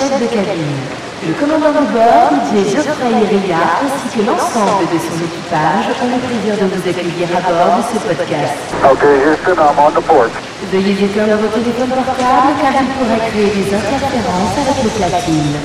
chef 0.00 0.16
de 0.16 0.26
cabine. 0.32 0.80
Le 1.28 1.34
commandant 1.36 1.76
de 1.76 1.84
bord, 1.92 2.32
Didier 2.48 2.80
Geoffrey 2.80 3.12
Iria, 3.12 3.60
ainsi 3.84 4.08
que 4.16 4.24
l'ensemble 4.24 4.88
de 4.88 4.96
son 4.96 5.20
équipage 5.20 5.92
ont 6.00 6.08
le 6.08 6.20
plaisir 6.24 6.56
de 6.56 6.66
vous 6.72 6.80
accueillir 6.88 7.28
à 7.36 7.40
bord 7.44 7.76
de 7.76 7.84
ce 7.84 7.98
podcast. 8.08 8.56
Okay, 8.80 9.14
Houston, 9.28 9.60
I'm 9.60 9.76
on 9.76 9.92
the 9.92 10.00
port. 10.00 10.32
Veuillez 10.72 10.96
éteindre 11.04 11.36
vos 11.36 11.52
téléphones 11.52 11.92
portables 11.92 12.56
car 12.64 12.72
il 12.80 12.88
pourrait 12.96 13.24
créer 13.28 13.52
des 13.52 13.68
interférences 13.68 14.56
avec 14.64 14.76
les 14.80 14.92
platines. 14.96 15.60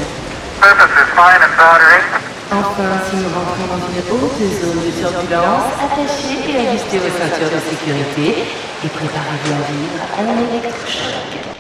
Surface 0.59 0.95
is 0.99 1.09
fine 1.15 1.39
and 1.39 1.55
powdering. 1.55 2.05
Enfin, 2.51 2.91
si 3.07 3.15
nous 3.15 3.31
rentrons 3.31 3.67
dans 3.71 3.83
une 3.87 4.03
haute 4.11 4.43
zone 4.59 4.79
de 4.83 4.91
turbulence, 4.99 5.71
attachez 5.79 6.43
et 6.43 6.67
ajustez 6.67 6.99
vos 6.99 7.13
ceintures 7.15 7.51
de 7.55 7.61
sécurité 7.71 8.43
et 8.83 8.89
préparez-vous 8.91 9.55
à 9.55 9.63
vivre 9.71 10.03
un 10.19 10.27
électrochoc. 10.51 11.54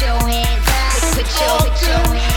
Your 0.00 0.18
hands 0.28 0.66
up. 0.66 1.14
Put, 1.14 1.40
your, 1.40 1.58
put 1.70 1.82
your 1.86 2.14
hands 2.14 2.33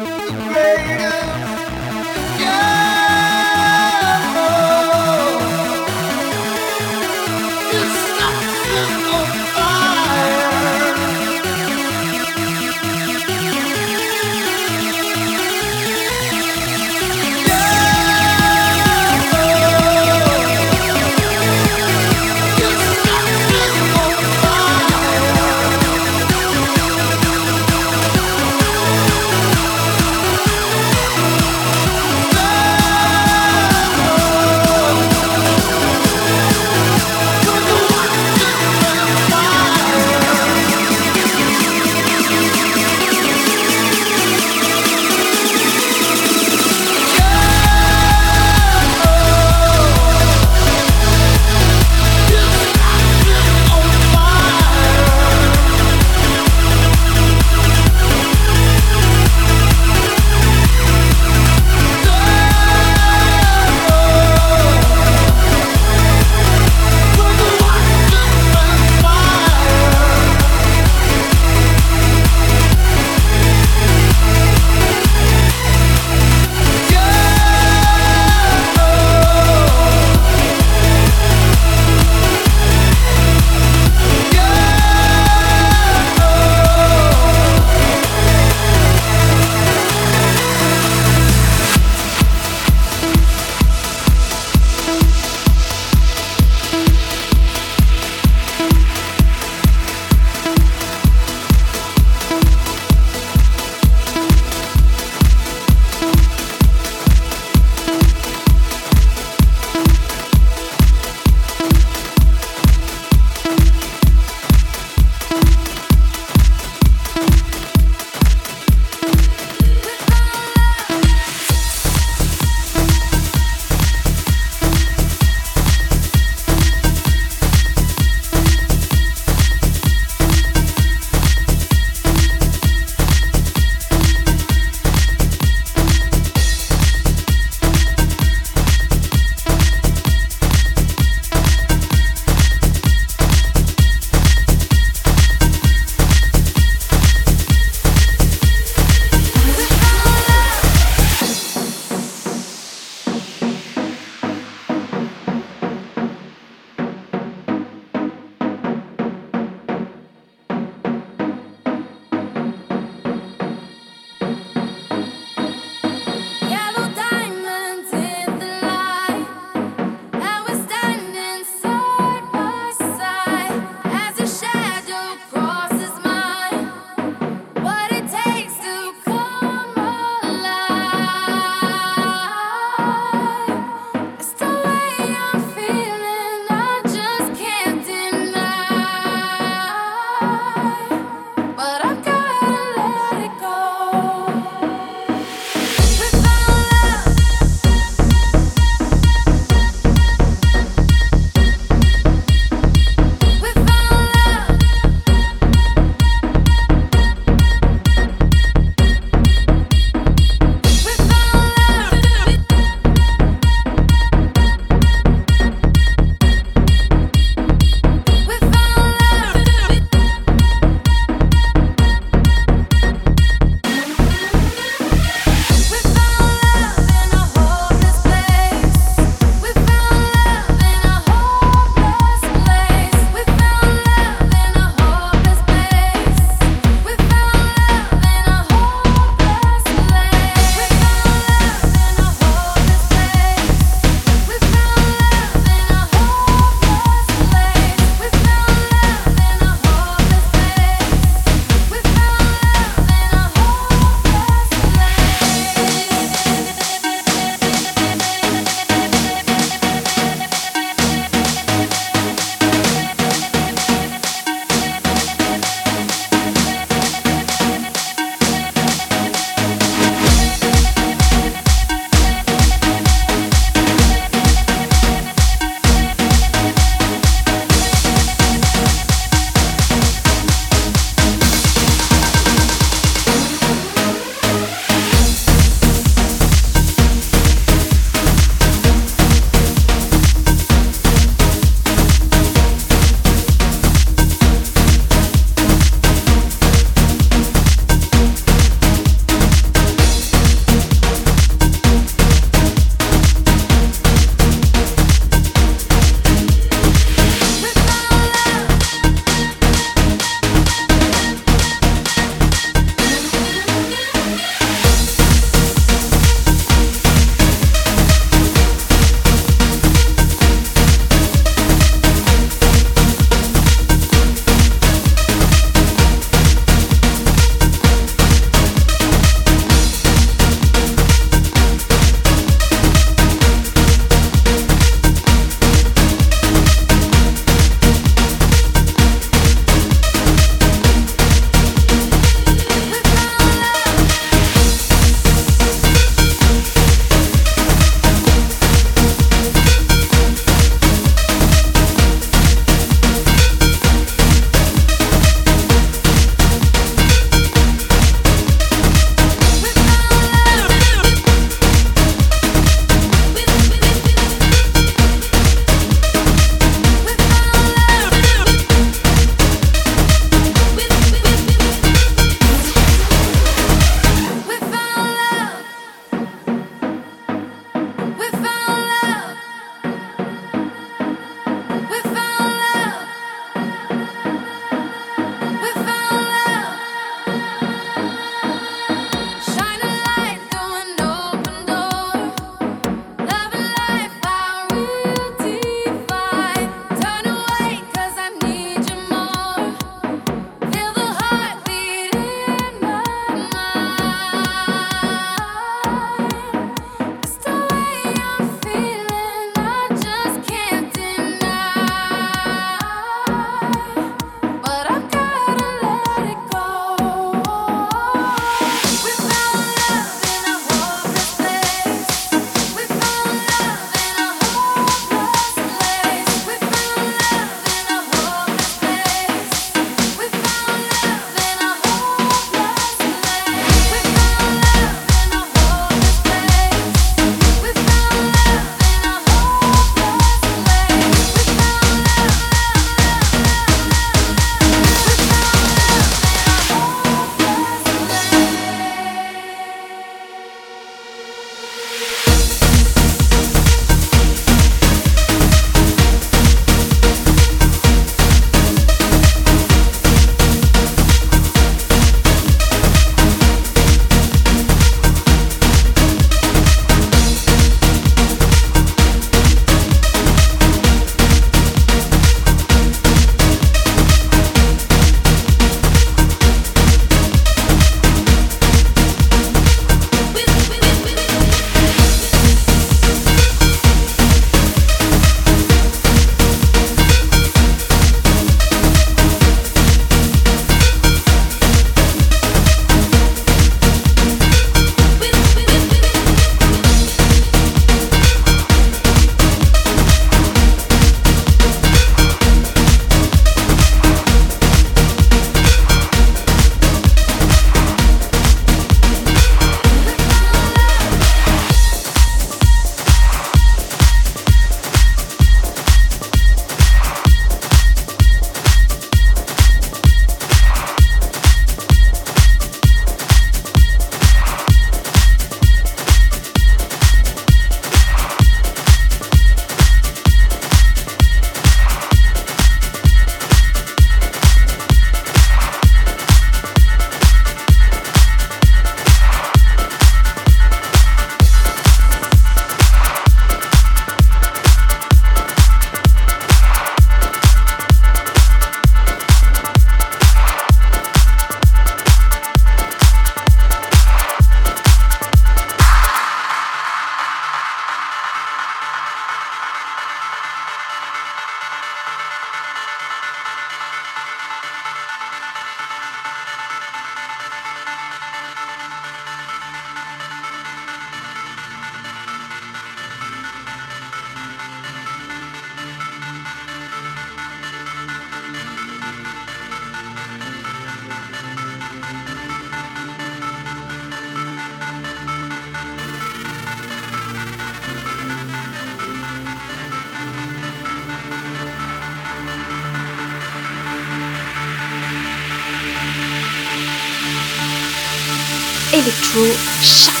Shu. 599.11 600.00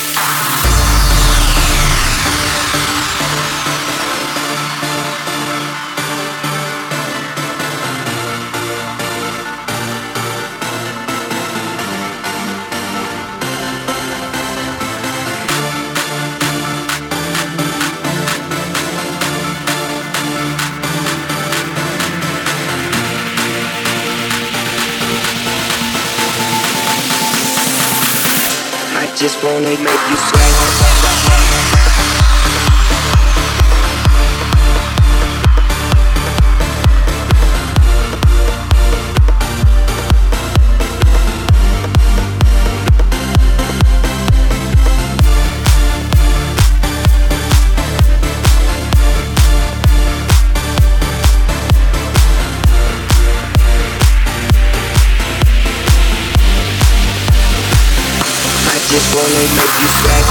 Wanna 59.21 59.33
make 59.33 59.75
you 59.79 59.87
sweat. 59.87 60.25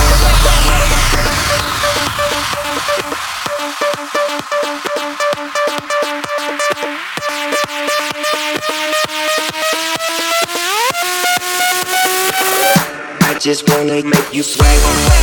I 13.23 13.39
just 13.39 13.69
wanna 13.71 14.03
make 14.03 14.35
you 14.35 14.43
sweat. 14.43 15.21